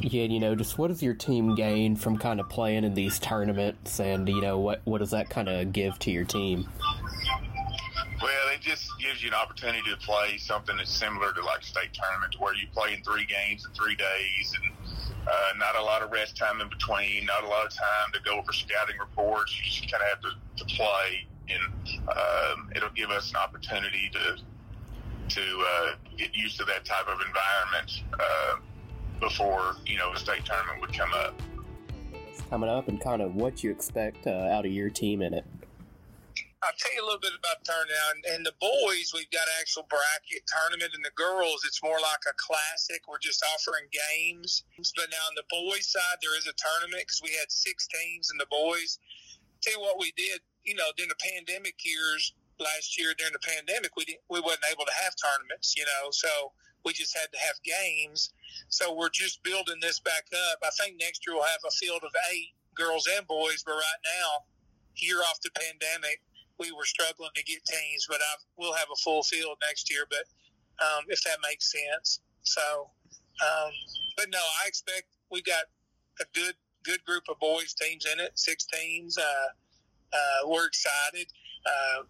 Yeah, 0.00 0.25
you 0.25 0.40
know, 0.40 0.54
just 0.54 0.78
what 0.78 0.88
does 0.88 1.02
your 1.02 1.14
team 1.14 1.54
gain 1.54 1.96
from 1.96 2.18
kind 2.18 2.40
of 2.40 2.49
playing 2.49 2.84
in 2.84 2.94
these 2.94 3.18
tournaments, 3.18 4.00
and 4.00 4.28
you 4.28 4.40
know, 4.40 4.58
what 4.58 4.80
what 4.84 4.99
does 4.99 5.11
that 5.11 5.30
kind 5.30 5.49
of 5.49 5.73
give 5.73 5.99
to 6.00 6.11
your 6.11 6.25
team? 6.25 6.68
Well, 8.24 8.54
it 8.54 8.62
just 8.62 8.88
gives 8.98 9.22
you 9.22 9.28
an 9.28 9.34
opportunity 9.34 9.82
to 9.90 9.98
play 9.98 10.38
something 10.38 10.78
that's 10.78 10.90
similar 10.90 11.34
to 11.34 11.44
like 11.44 11.62
state 11.62 11.92
tournament, 11.92 12.36
where 12.38 12.54
you 12.54 12.66
play 12.72 12.94
in 12.94 13.02
three 13.02 13.26
games 13.26 13.66
in 13.66 13.74
three 13.74 13.94
days, 13.96 14.54
and 14.56 14.72
uh, 15.28 15.58
not 15.58 15.76
a 15.76 15.84
lot 15.84 16.00
of 16.00 16.10
rest 16.10 16.34
time 16.34 16.62
in 16.62 16.70
between, 16.70 17.26
not 17.26 17.44
a 17.44 17.46
lot 17.46 17.66
of 17.66 17.74
time 17.74 18.12
to 18.14 18.20
go 18.24 18.38
over 18.38 18.50
scouting 18.50 18.96
reports. 18.98 19.54
You 19.58 19.70
just 19.70 19.92
kind 19.92 20.02
of 20.02 20.08
have 20.08 20.20
to, 20.22 20.64
to 20.64 20.74
play, 20.74 21.26
and 21.50 22.00
um, 22.08 22.70
it'll 22.74 22.88
give 22.96 23.10
us 23.10 23.28
an 23.28 23.36
opportunity 23.36 24.10
to 24.14 24.38
to 25.28 25.66
uh, 25.74 25.92
get 26.16 26.34
used 26.34 26.56
to 26.56 26.64
that 26.64 26.86
type 26.86 27.06
of 27.06 27.18
environment 27.20 28.04
uh, 28.18 28.56
before 29.20 29.76
you 29.84 29.98
know 29.98 30.14
a 30.14 30.16
state 30.16 30.46
tournament 30.46 30.80
would 30.80 30.94
come 30.94 31.12
up. 31.12 31.38
coming 32.48 32.70
up 32.70 32.88
and 32.88 33.02
kind 33.02 33.20
of 33.20 33.34
what 33.34 33.62
you 33.62 33.70
expect 33.70 34.26
uh, 34.26 34.48
out 34.50 34.64
of 34.64 34.72
your 34.72 34.88
team 34.88 35.20
in 35.20 35.34
it. 35.34 35.44
I'll 36.64 36.80
tell 36.80 36.94
you 36.97 37.04
a 37.04 37.06
little 37.06 37.21
bit 37.21 37.37
about 37.37 37.61
the 37.61 37.68
tournament. 37.68 38.25
And 38.33 38.40
the 38.44 38.56
boys, 38.56 39.12
we've 39.12 39.30
got 39.30 39.44
actual 39.61 39.85
bracket 39.92 40.49
tournament, 40.49 40.97
and 40.97 41.04
the 41.04 41.12
girls, 41.12 41.61
it's 41.68 41.85
more 41.85 42.00
like 42.00 42.25
a 42.25 42.33
classic. 42.40 43.04
We're 43.04 43.21
just 43.21 43.44
offering 43.52 43.92
games. 43.92 44.64
But 44.97 45.12
now 45.12 45.25
on 45.28 45.37
the 45.37 45.49
boys' 45.52 45.92
side, 45.92 46.25
there 46.25 46.37
is 46.40 46.49
a 46.49 46.56
tournament 46.56 47.04
because 47.04 47.21
we 47.21 47.37
had 47.37 47.52
six 47.52 47.85
teams 47.87 48.33
in 48.33 48.40
the 48.40 48.49
boys. 48.49 48.99
Tell 49.61 49.76
you 49.76 49.85
what 49.85 50.00
we 50.00 50.12
did, 50.16 50.40
you 50.64 50.75
know, 50.75 50.88
during 50.97 51.12
the 51.12 51.21
pandemic 51.21 51.85
years, 51.85 52.33
last 52.61 52.97
year 52.99 53.12
during 53.16 53.33
the 53.33 53.44
pandemic, 53.44 53.97
we 53.97 54.04
didn't, 54.04 54.25
we 54.28 54.40
wasn't 54.40 54.64
able 54.71 54.85
to 54.85 54.97
have 55.04 55.14
tournaments, 55.16 55.75
you 55.76 55.85
know, 55.85 56.11
so 56.11 56.52
we 56.85 56.92
just 56.92 57.16
had 57.16 57.33
to 57.33 57.40
have 57.40 57.56
games. 57.64 58.33
So 58.68 58.94
we're 58.94 59.12
just 59.12 59.42
building 59.42 59.80
this 59.80 60.00
back 60.00 60.28
up. 60.52 60.59
I 60.62 60.71
think 60.80 61.00
next 61.00 61.26
year 61.26 61.35
we'll 61.35 61.49
have 61.49 61.64
a 61.66 61.73
field 61.73 62.04
of 62.04 62.12
eight 62.33 62.52
girls 62.75 63.09
and 63.09 63.26
boys, 63.26 63.64
but 63.64 63.73
right 63.73 64.02
now, 64.04 64.44
year 64.97 65.18
off 65.21 65.40
the 65.42 65.50
pandemic, 65.56 66.21
we 66.58 66.73
were 66.73 66.84
struggling 66.84 67.30
to 67.34 67.44
get 67.44 67.64
teams, 67.64 68.06
but 68.08 68.20
I 68.20 68.34
will 68.56 68.75
have 68.75 68.88
a 68.92 68.96
full 68.96 69.23
field 69.23 69.58
next 69.62 69.90
year. 69.90 70.06
But 70.08 70.25
um, 70.84 71.04
if 71.08 71.23
that 71.25 71.38
makes 71.49 71.73
sense, 71.73 72.20
so 72.42 72.90
um, 73.42 73.73
but 74.16 74.26
no, 74.30 74.38
I 74.38 74.68
expect 74.68 75.04
we 75.30 75.42
got 75.42 75.64
a 76.20 76.25
good 76.34 76.54
good 76.84 77.04
group 77.04 77.25
of 77.28 77.38
boys 77.38 77.75
teams 77.75 78.06
in 78.06 78.20
it, 78.20 78.38
six 78.38 78.66
teams. 78.66 79.18
Uh, 79.18 79.49
uh, 80.12 80.49
we're 80.49 80.66
excited. 80.66 81.26
Uh, 81.66 82.04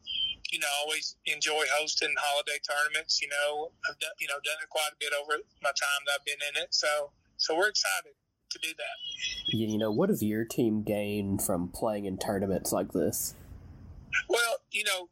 you 0.51 0.59
know, 0.59 0.69
always 0.83 1.17
enjoy 1.27 1.65
hosting 1.79 2.15
holiday 2.19 2.59
tournaments. 2.63 3.23
You 3.23 3.29
know, 3.29 3.71
I've 3.89 3.99
done, 3.99 4.11
you 4.21 4.29
know 4.29 4.35
done 4.45 4.61
it 4.63 4.69
quite 4.69 4.91
a 4.93 4.97
bit 5.01 5.13
over 5.19 5.41
my 5.63 5.71
time 5.71 6.01
that 6.07 6.21
I've 6.21 6.25
been 6.25 6.43
in 6.55 6.63
it. 6.63 6.75
So 6.75 7.11
so 7.37 7.57
we're 7.57 7.69
excited 7.69 8.15
to 8.51 8.59
do 8.61 8.69
that. 8.77 9.57
You 9.57 9.79
know, 9.79 9.91
what 9.91 10.09
does 10.09 10.23
your 10.23 10.45
team 10.45 10.83
gain 10.83 11.39
from 11.39 11.69
playing 11.69 12.05
in 12.05 12.19
tournaments 12.19 12.73
like 12.73 12.93
this? 12.93 13.35
Well, 14.28 14.59
you 14.71 14.85
know, 14.85 15.09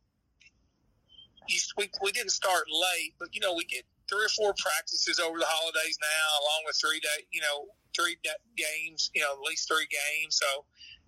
you, 1.49 1.59
we, 1.77 1.91
we 2.03 2.13
didn't 2.13 2.33
start 2.33 2.67
late, 2.71 3.15
but, 3.19 3.35
you 3.35 3.41
know, 3.41 3.55
we 3.55 3.65
get 3.65 3.85
three 4.09 4.25
or 4.25 4.35
four 4.37 4.55
practices 4.59 5.19
over 5.19 5.39
the 5.39 5.49
holidays 5.49 5.99
now, 6.01 6.29
along 6.45 6.63
with 6.67 6.77
three 6.77 7.01
day, 7.01 7.27
you 7.33 7.41
know, 7.41 7.73
three 7.97 8.17
games, 8.57 9.11
you 9.15 9.23
know, 9.23 9.33
at 9.33 9.43
least 9.43 9.69
three 9.69 9.89
games. 9.91 10.39
So, 10.39 10.65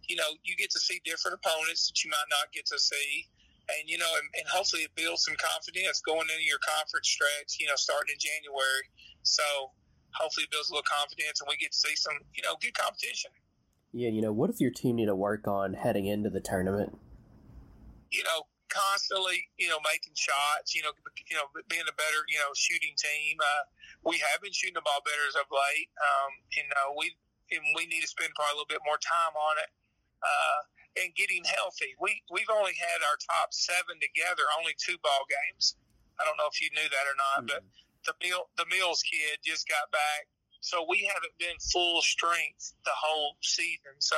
you 0.08 0.16
know, 0.16 0.36
you 0.44 0.56
get 0.56 0.70
to 0.72 0.80
see 0.80 1.00
different 1.04 1.38
opponents 1.40 1.88
that 1.88 2.02
you 2.04 2.10
might 2.10 2.28
not 2.30 2.52
get 2.52 2.66
to 2.66 2.78
see. 2.78 3.28
And, 3.64 3.88
you 3.88 3.96
know, 3.96 4.10
and, 4.20 4.28
and 4.36 4.46
hopefully 4.48 4.82
it 4.82 4.92
builds 4.94 5.24
some 5.24 5.36
confidence 5.40 6.00
going 6.04 6.28
into 6.28 6.44
your 6.44 6.60
conference 6.60 7.08
stretch, 7.08 7.56
you 7.58 7.66
know, 7.66 7.76
starting 7.76 8.12
in 8.12 8.20
January. 8.20 8.84
So 9.22 9.72
hopefully 10.12 10.44
it 10.44 10.50
builds 10.50 10.68
a 10.68 10.76
little 10.76 10.84
confidence 10.84 11.40
and 11.40 11.48
we 11.48 11.56
get 11.56 11.72
to 11.72 11.78
see 11.78 11.96
some, 11.96 12.20
you 12.34 12.42
know, 12.42 12.56
good 12.60 12.76
competition. 12.76 13.30
Yeah, 13.92 14.10
you 14.10 14.20
know, 14.20 14.32
what 14.32 14.50
does 14.50 14.60
your 14.60 14.72
team 14.72 14.96
need 14.96 15.06
to 15.06 15.14
work 15.14 15.48
on 15.48 15.72
heading 15.72 16.06
into 16.06 16.28
the 16.28 16.40
tournament? 16.40 16.98
You 18.14 18.22
know, 18.22 18.46
constantly, 18.70 19.50
you 19.58 19.66
know, 19.66 19.82
making 19.82 20.14
shots, 20.14 20.72
you 20.72 20.86
know, 20.86 20.94
you 21.26 21.34
know, 21.34 21.50
being 21.66 21.84
a 21.84 21.96
better, 21.98 22.22
you 22.30 22.38
know, 22.38 22.54
shooting 22.54 22.94
team. 22.94 23.34
Uh, 23.42 23.66
we 24.06 24.22
have 24.22 24.38
been 24.38 24.54
shooting 24.54 24.78
the 24.78 24.86
ball 24.86 25.02
better 25.02 25.26
as 25.26 25.34
of 25.34 25.50
late. 25.50 25.90
Um, 25.98 26.30
you 26.54 26.64
know, 26.70 26.94
we 26.94 27.10
and 27.50 27.62
we 27.74 27.90
need 27.90 28.06
to 28.06 28.10
spend 28.10 28.30
probably 28.38 28.54
a 28.54 28.56
little 28.62 28.72
bit 28.72 28.86
more 28.86 28.98
time 29.02 29.34
on 29.34 29.58
it. 29.58 29.70
Uh, 30.22 30.60
and 30.94 31.10
getting 31.18 31.42
healthy. 31.42 31.90
We 31.98 32.22
we've 32.30 32.50
only 32.54 32.74
had 32.78 33.02
our 33.02 33.18
top 33.18 33.50
seven 33.50 33.98
together, 33.98 34.46
only 34.54 34.78
two 34.78 34.94
ball 35.02 35.26
games. 35.26 35.74
I 36.18 36.22
don't 36.22 36.38
know 36.38 36.46
if 36.46 36.62
you 36.62 36.70
knew 36.70 36.86
that 36.86 37.06
or 37.10 37.18
not, 37.18 37.38
mm-hmm. 37.42 37.50
but 37.50 37.62
the 38.06 38.14
Mill, 38.22 38.46
the 38.54 38.66
Mills 38.70 39.02
kid 39.02 39.42
just 39.42 39.66
got 39.66 39.90
back, 39.90 40.30
so 40.62 40.86
we 40.88 41.02
haven't 41.02 41.34
been 41.38 41.58
full 41.58 42.00
strength 42.00 42.78
the 42.86 42.94
whole 42.94 43.36
season. 43.42 43.98
So, 43.98 44.16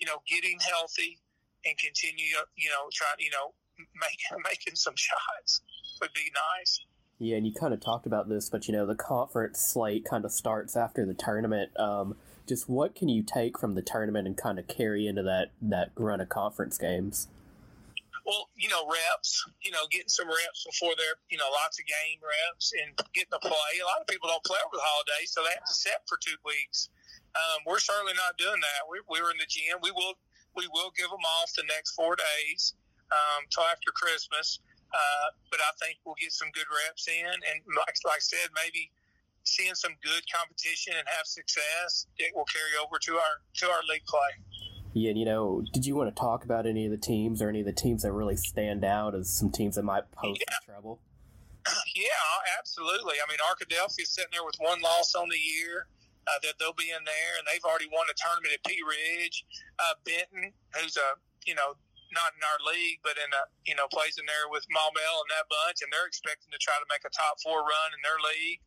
you 0.00 0.06
know, 0.06 0.24
getting 0.26 0.58
healthy, 0.58 1.20
and 1.68 1.78
continue, 1.78 2.36
you 2.56 2.68
know, 2.70 2.88
trying, 2.92 3.20
you 3.20 3.30
know, 3.30 3.52
make, 3.78 4.20
making 4.44 4.74
some 4.74 4.96
shots 4.96 5.62
would 6.00 6.12
be 6.14 6.32
nice. 6.32 6.80
Yeah, 7.18 7.36
and 7.36 7.46
you 7.46 7.52
kind 7.52 7.74
of 7.74 7.80
talked 7.80 8.06
about 8.06 8.28
this, 8.28 8.48
but 8.48 8.68
you 8.68 8.72
know, 8.72 8.86
the 8.86 8.94
conference 8.94 9.58
slate 9.58 10.04
kind 10.04 10.24
of 10.24 10.30
starts 10.30 10.76
after 10.76 11.04
the 11.04 11.14
tournament. 11.14 11.70
Um, 11.78 12.16
just 12.46 12.68
what 12.68 12.94
can 12.94 13.08
you 13.08 13.22
take 13.22 13.58
from 13.58 13.74
the 13.74 13.82
tournament 13.82 14.26
and 14.26 14.36
kind 14.36 14.58
of 14.58 14.68
carry 14.68 15.06
into 15.06 15.22
that 15.24 15.50
that 15.60 15.90
run 15.96 16.20
of 16.20 16.28
conference 16.28 16.78
games? 16.78 17.26
Well, 18.24 18.48
you 18.54 18.68
know, 18.68 18.86
reps. 18.86 19.42
You 19.64 19.72
know, 19.72 19.82
getting 19.90 20.08
some 20.08 20.28
reps 20.28 20.62
before 20.62 20.94
they're, 20.96 21.18
you 21.28 21.38
know, 21.38 21.50
lots 21.50 21.80
of 21.80 21.86
game 21.90 22.22
reps 22.22 22.72
and 22.72 22.94
getting 23.14 23.34
to 23.34 23.42
play. 23.42 23.72
A 23.82 23.86
lot 23.88 24.00
of 24.00 24.06
people 24.06 24.28
don't 24.28 24.44
play 24.44 24.58
over 24.62 24.76
the 24.78 24.84
holidays, 24.84 25.34
so 25.34 25.42
they 25.42 25.56
have 25.58 25.66
to 25.66 25.74
set 25.74 26.06
for 26.06 26.18
two 26.22 26.38
weeks. 26.46 26.88
Um, 27.34 27.66
we're 27.66 27.82
certainly 27.82 28.14
not 28.14 28.38
doing 28.38 28.60
that. 28.62 28.86
We, 28.86 29.02
we 29.10 29.18
were 29.20 29.30
in 29.34 29.40
the 29.42 29.48
gym. 29.50 29.82
We 29.82 29.90
will 29.90 30.14
we 30.56 30.68
will 30.72 30.92
give 30.96 31.10
them 31.10 31.24
off 31.40 31.52
the 31.56 31.64
next 31.68 31.92
four 31.92 32.16
days 32.16 32.74
um, 33.12 33.44
till 33.50 33.64
after 33.64 33.90
Christmas. 33.92 34.60
Uh, 34.88 35.28
but 35.50 35.60
I 35.60 35.72
think 35.76 35.98
we'll 36.04 36.16
get 36.18 36.32
some 36.32 36.48
good 36.54 36.64
reps 36.68 37.08
in, 37.08 37.28
and 37.28 37.60
like, 37.76 37.94
like 38.04 38.16
I 38.16 38.24
said, 38.24 38.48
maybe 38.64 38.90
seeing 39.44 39.74
some 39.74 39.92
good 40.02 40.22
competition 40.32 40.94
and 40.96 41.06
have 41.16 41.26
success, 41.26 42.06
it 42.16 42.32
will 42.34 42.44
carry 42.44 42.72
over 42.80 42.98
to 42.98 43.12
our 43.16 43.34
to 43.60 43.66
our 43.68 43.82
league 43.88 44.04
play. 44.06 44.32
Yeah, 44.94 45.10
and 45.10 45.18
you 45.18 45.26
know, 45.26 45.62
did 45.72 45.84
you 45.84 45.94
want 45.94 46.14
to 46.14 46.18
talk 46.18 46.44
about 46.44 46.66
any 46.66 46.86
of 46.86 46.90
the 46.90 46.98
teams 46.98 47.42
or 47.42 47.48
any 47.48 47.60
of 47.60 47.66
the 47.66 47.72
teams 47.72 48.02
that 48.02 48.12
really 48.12 48.36
stand 48.36 48.84
out 48.84 49.14
as 49.14 49.28
some 49.28 49.50
teams 49.50 49.76
that 49.76 49.84
might 49.84 50.10
pose 50.12 50.38
yeah. 50.40 50.56
trouble? 50.64 51.00
Yeah, 51.94 52.56
absolutely. 52.58 53.16
I 53.22 53.28
mean, 53.28 53.38
Arkadelphia 53.44 54.02
is 54.02 54.08
sitting 54.08 54.30
there 54.32 54.44
with 54.44 54.56
one 54.58 54.80
loss 54.80 55.14
on 55.14 55.28
the 55.28 55.36
year 55.36 55.86
uh, 56.28 56.38
that 56.44 56.60
they'll 56.60 56.76
be 56.76 56.92
in 56.92 57.00
there, 57.08 57.32
and 57.40 57.48
they've 57.48 57.64
already 57.64 57.88
won 57.88 58.04
a 58.12 58.16
tournament 58.20 58.52
at 58.52 58.60
Pea 58.68 58.84
Ridge. 58.84 59.48
Uh, 59.80 59.96
Benton, 60.04 60.52
who's 60.76 61.00
a 61.00 61.16
you 61.48 61.56
know 61.56 61.80
not 62.12 62.36
in 62.36 62.42
our 62.44 62.60
league, 62.68 63.00
but 63.00 63.16
in 63.16 63.30
a 63.32 63.42
you 63.64 63.72
know 63.72 63.88
plays 63.88 64.20
in 64.20 64.28
there 64.28 64.52
with 64.52 64.68
Maumelle 64.68 65.24
and 65.24 65.32
that 65.32 65.48
bunch, 65.48 65.80
and 65.80 65.88
they're 65.88 66.08
expecting 66.08 66.52
to 66.52 66.60
try 66.60 66.76
to 66.76 66.88
make 66.92 67.04
a 67.08 67.12
top 67.12 67.40
four 67.40 67.64
run 67.64 67.88
in 67.96 68.00
their 68.04 68.20
league. 68.20 68.60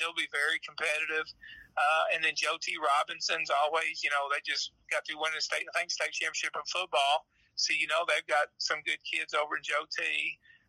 They'll 0.00 0.16
be 0.16 0.30
very 0.32 0.56
competitive. 0.64 1.28
Uh, 1.72 2.04
and 2.12 2.20
then 2.20 2.36
Joe 2.36 2.60
T. 2.60 2.76
Robinson's 2.76 3.48
always, 3.48 4.04
you 4.04 4.12
know, 4.12 4.28
they 4.28 4.44
just 4.44 4.76
got 4.92 5.08
to 5.08 5.16
win 5.16 5.32
the 5.32 5.40
state, 5.40 5.64
I 5.72 5.80
think, 5.80 5.88
state 5.88 6.12
championship 6.12 6.52
in 6.52 6.60
football. 6.68 7.24
So, 7.56 7.72
you 7.72 7.88
know, 7.88 8.04
they've 8.04 8.26
got 8.28 8.52
some 8.60 8.84
good 8.84 9.00
kids 9.08 9.32
over 9.32 9.56
in 9.56 9.64
Joe 9.64 9.88
T. 9.88 10.04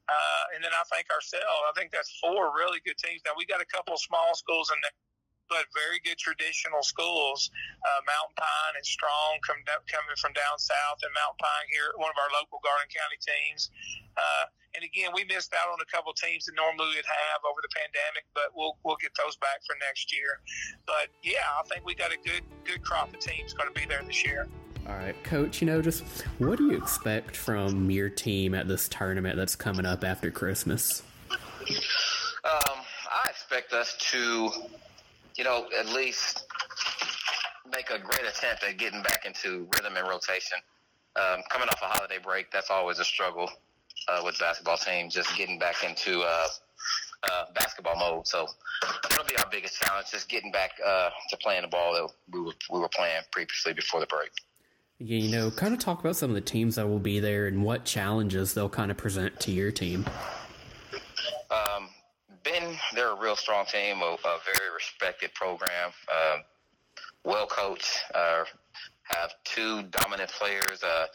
Uh, 0.08 0.44
and 0.56 0.64
then 0.64 0.72
I 0.72 0.84
think 0.92 1.12
ourselves, 1.12 1.64
I 1.68 1.76
think 1.76 1.92
that's 1.92 2.12
four 2.24 2.56
really 2.56 2.80
good 2.88 3.00
teams. 3.00 3.20
Now, 3.28 3.36
we 3.36 3.44
got 3.44 3.60
a 3.60 3.68
couple 3.68 3.96
of 3.96 4.02
small 4.04 4.36
schools 4.36 4.72
in 4.72 4.80
there 4.80 4.96
but 5.54 5.70
very 5.70 6.02
good 6.02 6.18
traditional 6.18 6.82
schools. 6.82 7.54
Uh, 7.86 8.02
Mountain 8.10 8.34
Pine 8.42 8.74
and 8.74 8.82
Strong 8.82 9.38
come, 9.46 9.62
coming 9.86 10.18
from 10.18 10.34
down 10.34 10.58
south, 10.58 10.98
and 11.06 11.14
Mountain 11.14 11.38
Pine 11.38 11.68
here, 11.70 11.94
one 12.02 12.10
of 12.10 12.18
our 12.18 12.34
local 12.34 12.58
Garland 12.66 12.90
County 12.90 13.22
teams. 13.22 13.70
Uh, 14.18 14.50
and 14.74 14.82
again, 14.82 15.14
we 15.14 15.22
missed 15.30 15.54
out 15.54 15.70
on 15.70 15.78
a 15.78 15.86
couple 15.94 16.10
teams 16.18 16.50
that 16.50 16.58
normally 16.58 16.98
we'd 16.98 17.06
have 17.06 17.46
over 17.46 17.62
the 17.62 17.70
pandemic, 17.70 18.26
but 18.34 18.50
we'll 18.58 18.82
we'll 18.82 18.98
get 18.98 19.14
those 19.14 19.38
back 19.38 19.62
for 19.70 19.78
next 19.78 20.10
year. 20.10 20.42
But 20.90 21.14
yeah, 21.22 21.46
I 21.46 21.62
think 21.70 21.86
we 21.86 21.94
got 21.94 22.10
a 22.10 22.18
good 22.26 22.42
good 22.66 22.82
crop 22.82 23.14
of 23.14 23.22
teams 23.22 23.54
going 23.54 23.70
to 23.70 23.78
be 23.78 23.86
there 23.86 24.02
this 24.02 24.26
year. 24.26 24.50
All 24.90 24.98
right, 24.98 25.16
coach, 25.24 25.62
you 25.62 25.70
know, 25.70 25.82
just 25.82 26.04
what 26.42 26.58
do 26.58 26.74
you 26.74 26.78
expect 26.78 27.38
from 27.38 27.90
your 27.94 28.10
team 28.10 28.54
at 28.54 28.68
this 28.68 28.90
tournament 28.90 29.38
that's 29.38 29.56
coming 29.56 29.86
up 29.86 30.04
after 30.04 30.30
Christmas? 30.30 31.04
Um, 32.44 32.82
I 33.08 33.30
expect 33.30 33.72
us 33.72 33.96
to 34.12 34.52
you 35.36 35.44
know, 35.44 35.66
at 35.78 35.88
least 35.90 36.46
make 37.72 37.90
a 37.90 38.00
great 38.00 38.26
attempt 38.28 38.64
at 38.64 38.78
getting 38.78 39.02
back 39.02 39.26
into 39.26 39.68
rhythm 39.76 39.96
and 39.98 40.08
rotation. 40.08 40.58
Um, 41.16 41.42
coming 41.50 41.68
off 41.70 41.80
a 41.82 41.86
holiday 41.86 42.18
break, 42.24 42.52
that's 42.52 42.70
always 42.70 43.00
a 43.00 43.04
struggle 43.04 43.50
uh, 44.08 44.22
with 44.24 44.38
basketball 44.40 44.78
teams, 44.78 45.14
just 45.14 45.36
getting 45.38 45.60
back 45.60 45.84
into 45.84 46.22
uh, 46.22 46.48
uh, 47.24 47.46
basketball 47.54 47.98
mode. 47.98 48.28
So 48.28 48.48
that'll 49.10 49.26
be 49.26 49.38
our 49.38 49.50
biggest 49.52 49.80
challenge, 49.80 50.12
just 50.12 50.28
getting 50.30 50.52
back 50.52 50.72
uh, 50.86 51.10
to 51.30 51.38
playing 51.38 51.62
the 51.62 51.68
ball 51.68 51.94
that 51.94 52.10
we 52.32 52.42
were, 52.42 52.54
we 52.72 52.80
were 52.80 52.90
playing 52.90 53.22
previously 53.32 53.74
before 53.74 54.00
the 54.00 54.08
break. 54.08 54.32
Yeah, 55.00 55.18
you 55.18 55.36
know, 55.36 55.52
kind 55.52 55.74
of 55.74 55.80
talk 55.80 56.00
about 56.00 56.16
some 56.16 56.30
of 56.30 56.36
the 56.36 56.42
teams 56.42 56.76
that 56.76 56.88
will 56.88 57.00
be 57.00 57.20
there 57.20 57.48
and 57.48 57.64
what 57.64 57.84
challenges 57.84 58.54
they'll 58.54 58.70
kind 58.70 58.92
of 58.92 58.98
present 58.98 59.40
to 59.42 59.52
your 59.52 59.72
team. 59.72 60.06
Been 62.54 62.78
they're 62.94 63.14
a 63.14 63.20
real 63.20 63.36
strong 63.36 63.66
team, 63.66 64.04
a, 64.04 64.06
a 64.06 64.38
very 64.46 64.72
respected 64.76 65.34
program, 65.34 65.92
uh, 66.08 66.38
well 67.26 67.48
coached. 67.48 67.98
Uh, 68.14 68.44
have 69.06 69.34
two 69.44 69.82
dominant 69.90 70.30
players 70.30 70.84
uh, 70.84 71.06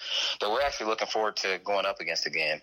that 0.41 0.51
we're 0.51 0.63
actually 0.63 0.87
looking 0.87 1.07
forward 1.07 1.37
to 1.37 1.61
going 1.63 1.87
up 1.87 2.01
against 2.01 2.27
again. 2.27 2.61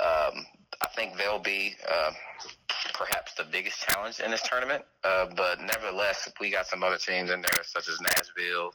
Um, 0.00 0.44
I 0.82 0.88
think 0.96 1.18
they'll 1.18 1.38
be 1.38 1.76
uh, 1.88 2.10
perhaps 2.94 3.34
the 3.34 3.44
biggest 3.44 3.80
challenge 3.88 4.18
in 4.18 4.32
this 4.32 4.42
tournament, 4.42 4.84
uh, 5.04 5.26
but 5.36 5.60
nevertheless, 5.60 6.28
we 6.40 6.50
got 6.50 6.66
some 6.66 6.82
other 6.82 6.98
teams 6.98 7.30
in 7.30 7.40
there, 7.40 7.62
such 7.62 7.88
as 7.88 8.00
Nashville, 8.00 8.74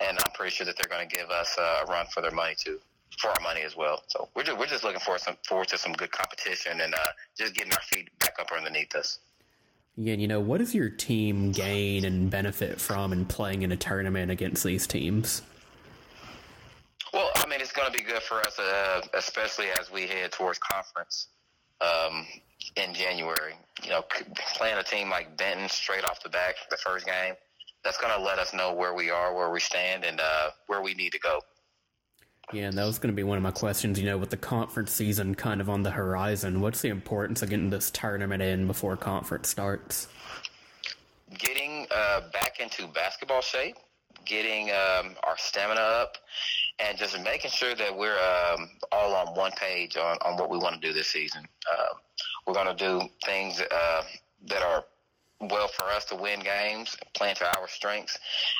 and 0.00 0.18
I'm 0.24 0.30
pretty 0.32 0.54
sure 0.54 0.64
that 0.64 0.76
they're 0.78 0.88
going 0.88 1.06
to 1.06 1.14
give 1.14 1.28
us 1.28 1.54
uh, 1.58 1.84
a 1.86 1.90
run 1.90 2.06
for 2.06 2.22
their 2.22 2.30
money 2.30 2.54
too 2.56 2.80
for 3.18 3.28
our 3.28 3.40
money 3.42 3.62
as 3.62 3.76
well. 3.76 4.02
So 4.08 4.28
we're 4.34 4.42
just, 4.42 4.58
we're 4.58 4.66
just 4.66 4.84
looking 4.84 5.00
for 5.00 5.18
some 5.18 5.36
forward 5.46 5.68
to 5.68 5.78
some 5.78 5.92
good 5.92 6.10
competition 6.10 6.80
and 6.80 6.94
uh, 6.94 6.98
just 7.36 7.54
getting 7.54 7.72
our 7.72 7.80
feet 7.82 8.08
back 8.36 8.50
up 8.50 8.56
underneath 8.56 8.94
us. 8.94 9.18
Yeah, 9.96 10.12
and 10.12 10.22
you 10.22 10.28
know, 10.28 10.40
what 10.40 10.58
does 10.58 10.74
your 10.74 10.90
team 10.90 11.52
gain 11.52 12.04
and 12.04 12.30
benefit 12.30 12.80
from 12.80 13.12
in 13.12 13.24
playing 13.24 13.62
in 13.62 13.72
a 13.72 13.76
tournament 13.76 14.30
against 14.30 14.62
these 14.62 14.86
teams? 14.86 15.42
Well, 17.14 17.30
I 17.36 17.46
mean, 17.46 17.60
it's 17.60 17.72
going 17.72 17.90
to 17.90 17.96
be 17.96 18.04
good 18.04 18.22
for 18.22 18.40
us, 18.40 18.58
uh, 18.58 19.00
especially 19.14 19.66
as 19.80 19.90
we 19.90 20.06
head 20.06 20.32
towards 20.32 20.58
conference 20.58 21.28
um, 21.80 22.26
in 22.76 22.92
January. 22.92 23.54
You 23.82 23.90
know, 23.90 24.04
playing 24.54 24.76
a 24.76 24.82
team 24.82 25.08
like 25.08 25.34
Benton 25.38 25.68
straight 25.70 26.04
off 26.04 26.22
the 26.22 26.28
back, 26.28 26.56
the 26.70 26.76
first 26.76 27.06
game, 27.06 27.34
that's 27.82 27.96
going 27.96 28.12
to 28.12 28.22
let 28.22 28.38
us 28.38 28.52
know 28.52 28.74
where 28.74 28.92
we 28.92 29.10
are, 29.10 29.34
where 29.34 29.50
we 29.50 29.60
stand, 29.60 30.04
and 30.04 30.20
uh, 30.20 30.50
where 30.66 30.82
we 30.82 30.92
need 30.92 31.12
to 31.12 31.18
go. 31.20 31.40
Yeah, 32.52 32.68
and 32.68 32.78
that 32.78 32.84
was 32.84 32.98
going 32.98 33.12
to 33.12 33.16
be 33.16 33.24
one 33.24 33.36
of 33.36 33.42
my 33.42 33.50
questions. 33.50 33.98
You 33.98 34.06
know, 34.06 34.18
with 34.18 34.30
the 34.30 34.36
conference 34.36 34.92
season 34.92 35.34
kind 35.34 35.60
of 35.60 35.68
on 35.68 35.82
the 35.82 35.90
horizon, 35.90 36.60
what's 36.60 36.80
the 36.80 36.88
importance 36.88 37.42
of 37.42 37.50
getting 37.50 37.70
this 37.70 37.90
tournament 37.90 38.42
in 38.42 38.68
before 38.68 38.96
conference 38.96 39.48
starts? 39.48 40.06
Getting 41.36 41.86
uh, 41.94 42.20
back 42.32 42.60
into 42.60 42.86
basketball 42.86 43.40
shape, 43.40 43.76
getting 44.24 44.70
um, 44.70 45.16
our 45.24 45.36
stamina 45.36 45.80
up, 45.80 46.18
and 46.78 46.96
just 46.96 47.20
making 47.22 47.50
sure 47.50 47.74
that 47.74 47.96
we're 47.96 48.18
um, 48.18 48.70
all 48.92 49.14
on 49.14 49.34
one 49.34 49.50
page 49.52 49.96
on, 49.96 50.16
on 50.24 50.36
what 50.38 50.48
we 50.48 50.56
want 50.56 50.80
to 50.80 50.80
do 50.80 50.92
this 50.94 51.08
season. 51.08 51.42
Uh, 51.70 51.94
we're 52.46 52.54
going 52.54 52.74
to 52.74 52.74
do 52.74 53.08
things 53.24 53.60
uh, 53.60 54.02
that 54.46 54.62
are 54.62 54.84
well 55.40 55.68
for 55.68 55.84
us 55.84 56.04
to 56.06 56.16
win 56.16 56.40
games, 56.40 56.96
playing 57.14 57.36
to 57.36 57.58
our 57.58 57.68
strengths, 57.68 58.18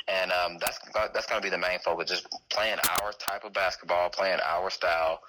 and 0.08 0.30
um, 0.32 0.58
that's 0.60 0.78
that's 1.12 1.26
going 1.26 1.40
to 1.40 1.46
be 1.46 1.50
the 1.50 1.58
main 1.58 1.78
focus. 1.80 2.10
Just 2.10 2.26
playing 2.50 2.78
our 3.00 3.12
type 3.12 3.44
of 3.44 3.52
basketball, 3.52 4.10
playing 4.10 4.38
our 4.44 4.70
style, 4.70 5.20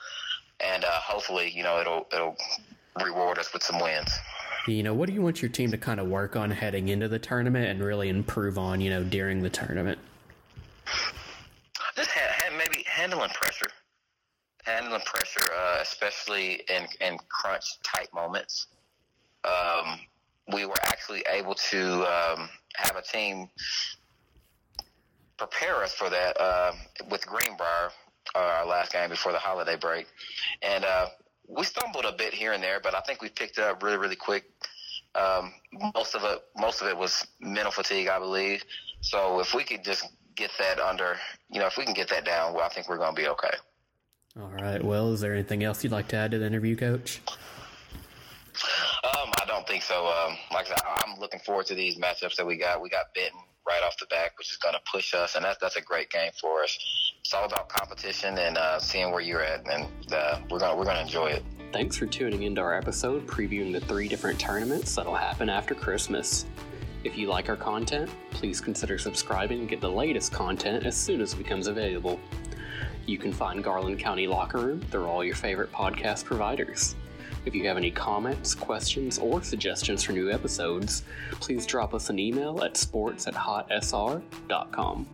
and 0.59 0.83
uh, 0.83 0.91
hopefully, 0.91 1.51
you 1.55 1.63
know, 1.63 1.79
it'll 1.79 2.07
it'll 2.13 2.35
reward 3.03 3.37
us 3.37 3.53
with 3.53 3.63
some 3.63 3.79
wins. 3.79 4.11
You 4.67 4.83
know, 4.83 4.93
what 4.93 5.07
do 5.07 5.13
you 5.13 5.21
want 5.21 5.41
your 5.41 5.49
team 5.49 5.71
to 5.71 5.77
kind 5.77 5.99
of 5.99 6.07
work 6.07 6.35
on 6.35 6.51
heading 6.51 6.89
into 6.89 7.07
the 7.07 7.19
tournament 7.19 7.67
and 7.67 7.81
really 7.81 8.09
improve 8.09 8.57
on, 8.57 8.81
you 8.81 8.89
know, 8.89 9.03
during 9.03 9.41
the 9.41 9.49
tournament? 9.49 9.97
Just 11.95 12.11
ha- 12.11 12.19
ha- 12.29 12.57
maybe 12.57 12.83
handling 12.85 13.29
pressure, 13.29 13.69
handling 14.65 15.01
pressure, 15.01 15.53
uh, 15.57 15.79
especially 15.81 16.63
in 16.69 16.85
in 16.99 17.17
crunch 17.29 17.81
tight 17.83 18.13
moments. 18.13 18.67
Um, 19.45 19.99
we 20.53 20.65
were 20.65 20.81
actually 20.83 21.23
able 21.29 21.55
to 21.55 22.03
um, 22.03 22.49
have 22.75 22.95
a 22.95 23.01
team 23.01 23.49
prepare 25.37 25.83
us 25.83 25.93
for 25.93 26.09
that 26.09 26.39
uh, 26.39 26.71
with 27.09 27.25
Greenbrier, 27.27 27.91
uh, 28.35 28.39
our 28.39 28.65
last 28.65 28.91
game 28.91 29.09
before 29.09 29.31
the 29.31 29.39
holiday 29.39 29.75
break, 29.75 30.07
and 30.61 30.83
uh, 30.83 31.07
we 31.47 31.63
stumbled 31.63 32.05
a 32.05 32.11
bit 32.11 32.33
here 32.33 32.53
and 32.53 32.61
there, 32.61 32.79
but 32.79 32.95
I 32.95 33.01
think 33.01 33.21
we 33.21 33.29
picked 33.29 33.57
up 33.57 33.81
really, 33.81 33.97
really 33.97 34.15
quick. 34.15 34.45
Um, 35.15 35.53
most 35.95 36.15
of 36.15 36.23
it, 36.23 36.43
most 36.57 36.81
of 36.81 36.87
it 36.87 36.97
was 36.97 37.25
mental 37.39 37.71
fatigue, 37.71 38.07
I 38.07 38.19
believe. 38.19 38.63
So 39.01 39.39
if 39.39 39.53
we 39.53 39.63
could 39.63 39.83
just 39.83 40.05
get 40.35 40.51
that 40.59 40.79
under, 40.79 41.17
you 41.49 41.59
know, 41.59 41.67
if 41.67 41.77
we 41.77 41.85
can 41.85 41.93
get 41.93 42.09
that 42.09 42.25
down, 42.25 42.53
well, 42.53 42.63
I 42.63 42.69
think 42.69 42.89
we're 42.89 42.97
going 42.97 43.15
to 43.15 43.21
be 43.21 43.27
okay. 43.29 43.53
All 44.39 44.49
right. 44.49 44.83
Well, 44.83 45.13
is 45.13 45.21
there 45.21 45.33
anything 45.33 45.63
else 45.63 45.83
you'd 45.83 45.93
like 45.93 46.09
to 46.09 46.15
add 46.15 46.31
to 46.31 46.37
the 46.37 46.45
interview, 46.45 46.75
Coach? 46.75 47.21
Think 49.67 49.83
so. 49.83 50.07
Um, 50.07 50.37
like 50.53 50.65
I 50.67 50.69
said, 50.69 50.77
I'm 50.85 51.19
looking 51.19 51.41
forward 51.41 51.65
to 51.67 51.75
these 51.75 51.97
matchups 51.97 52.37
that 52.37 52.47
we 52.47 52.55
got. 52.57 52.81
We 52.81 52.89
got 52.89 53.13
Benton 53.13 53.39
right 53.67 53.83
off 53.83 53.97
the 53.99 54.05
back, 54.05 54.37
which 54.37 54.49
is 54.49 54.57
going 54.57 54.73
to 54.73 54.81
push 54.89 55.13
us, 55.13 55.35
and 55.35 55.43
that's 55.43 55.57
that's 55.59 55.75
a 55.75 55.81
great 55.81 56.09
game 56.09 56.31
for 56.39 56.63
us. 56.63 56.77
It's 57.19 57.33
all 57.33 57.43
about 57.43 57.67
competition 57.67 58.37
and 58.37 58.57
uh, 58.57 58.79
seeing 58.79 59.11
where 59.11 59.19
you're 59.19 59.43
at, 59.43 59.69
and 59.69 59.89
uh, 60.13 60.39
we're 60.49 60.59
gonna 60.59 60.75
we're 60.77 60.85
gonna 60.85 61.01
enjoy 61.01 61.27
it. 61.27 61.43
Thanks 61.73 61.97
for 61.97 62.05
tuning 62.05 62.43
into 62.43 62.61
our 62.61 62.73
episode 62.73 63.27
previewing 63.27 63.73
the 63.73 63.81
three 63.81 64.07
different 64.07 64.39
tournaments 64.39 64.95
that'll 64.95 65.13
happen 65.13 65.49
after 65.49 65.75
Christmas. 65.75 66.45
If 67.03 67.17
you 67.17 67.27
like 67.27 67.49
our 67.49 67.57
content, 67.57 68.09
please 68.31 68.61
consider 68.61 68.97
subscribing 68.97 69.59
and 69.59 69.69
get 69.69 69.81
the 69.81 69.91
latest 69.91 70.31
content 70.31 70.85
as 70.85 70.95
soon 70.95 71.19
as 71.19 71.33
it 71.33 71.37
becomes 71.37 71.67
available. 71.67 72.21
You 73.05 73.17
can 73.17 73.33
find 73.33 73.61
Garland 73.61 73.99
County 73.99 74.27
Locker 74.27 74.59
Room 74.59 74.81
through 74.91 75.05
all 75.05 75.25
your 75.25 75.35
favorite 75.35 75.71
podcast 75.73 76.23
providers. 76.23 76.95
If 77.47 77.55
you 77.55 77.65
have 77.69 77.77
any 77.77 77.91
comments, 77.91 78.53
questions, 78.53 79.17
or 79.17 79.41
suggestions 79.41 80.03
for 80.03 80.11
new 80.11 80.29
episodes, 80.29 81.03
please 81.31 81.65
drop 81.65 81.93
us 81.93 82.09
an 82.09 82.19
email 82.19 82.61
at 82.61 82.75
sports 82.75 83.25
at 83.25 83.35
hotsr.com. 83.35 85.07